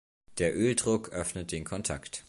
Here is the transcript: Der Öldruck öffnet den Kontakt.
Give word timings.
Der 0.39 0.57
Öldruck 0.57 1.09
öffnet 1.11 1.51
den 1.51 1.63
Kontakt. 1.63 2.19